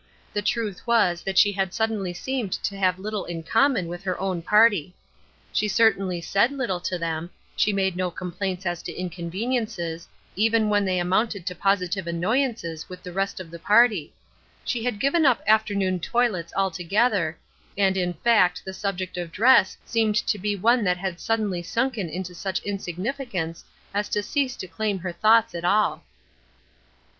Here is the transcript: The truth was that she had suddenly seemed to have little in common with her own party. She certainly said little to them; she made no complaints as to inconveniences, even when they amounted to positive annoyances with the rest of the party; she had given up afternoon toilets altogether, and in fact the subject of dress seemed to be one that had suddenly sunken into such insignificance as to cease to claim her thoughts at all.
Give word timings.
The 0.33 0.41
truth 0.41 0.87
was 0.87 1.21
that 1.21 1.37
she 1.37 1.51
had 1.51 1.75
suddenly 1.75 2.11
seemed 2.11 2.53
to 2.53 2.75
have 2.75 2.97
little 2.97 3.25
in 3.25 3.43
common 3.43 3.85
with 3.87 4.01
her 4.03 4.19
own 4.19 4.41
party. 4.41 4.95
She 5.53 5.67
certainly 5.67 6.19
said 6.21 6.49
little 6.51 6.79
to 6.79 6.97
them; 6.97 7.29
she 7.55 7.71
made 7.71 7.95
no 7.95 8.09
complaints 8.09 8.65
as 8.65 8.81
to 8.81 8.91
inconveniences, 8.91 10.07
even 10.35 10.69
when 10.69 10.85
they 10.85 10.97
amounted 10.97 11.45
to 11.45 11.53
positive 11.53 12.07
annoyances 12.07 12.89
with 12.89 13.03
the 13.03 13.13
rest 13.13 13.39
of 13.39 13.51
the 13.51 13.59
party; 13.59 14.11
she 14.65 14.83
had 14.83 14.99
given 14.99 15.23
up 15.23 15.43
afternoon 15.45 15.99
toilets 15.99 16.51
altogether, 16.57 17.37
and 17.77 17.95
in 17.95 18.13
fact 18.15 18.63
the 18.65 18.73
subject 18.73 19.17
of 19.17 19.31
dress 19.31 19.77
seemed 19.85 20.15
to 20.15 20.39
be 20.39 20.55
one 20.55 20.83
that 20.83 20.97
had 20.97 21.19
suddenly 21.19 21.61
sunken 21.61 22.09
into 22.09 22.33
such 22.33 22.59
insignificance 22.63 23.63
as 23.93 24.09
to 24.09 24.23
cease 24.23 24.55
to 24.55 24.67
claim 24.67 24.97
her 24.97 25.13
thoughts 25.13 25.53
at 25.53 25.63
all. 25.63 26.03